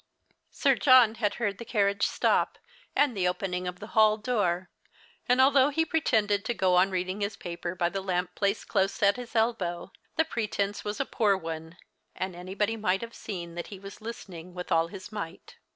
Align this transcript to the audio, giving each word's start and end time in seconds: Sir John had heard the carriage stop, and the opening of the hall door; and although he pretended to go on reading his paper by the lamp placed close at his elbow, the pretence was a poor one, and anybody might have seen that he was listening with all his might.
Sir 0.49 0.73
John 0.73 1.13
had 1.21 1.35
heard 1.35 1.59
the 1.59 1.63
carriage 1.63 2.07
stop, 2.07 2.57
and 2.95 3.15
the 3.15 3.27
opening 3.27 3.67
of 3.67 3.77
the 3.79 3.85
hall 3.93 4.17
door; 4.17 4.67
and 5.29 5.39
although 5.39 5.69
he 5.69 5.85
pretended 5.85 6.43
to 6.45 6.55
go 6.55 6.73
on 6.75 6.89
reading 6.89 7.21
his 7.21 7.35
paper 7.37 7.75
by 7.75 7.87
the 7.87 8.01
lamp 8.01 8.33
placed 8.33 8.67
close 8.67 9.03
at 9.03 9.15
his 9.15 9.35
elbow, 9.35 9.91
the 10.15 10.25
pretence 10.25 10.83
was 10.83 10.99
a 10.99 11.05
poor 11.05 11.37
one, 11.37 11.77
and 12.15 12.35
anybody 12.35 12.75
might 12.75 13.01
have 13.01 13.13
seen 13.13 13.53
that 13.53 13.67
he 13.67 13.77
was 13.77 14.01
listening 14.01 14.55
with 14.55 14.71
all 14.71 14.87
his 14.87 15.11
might. 15.11 15.57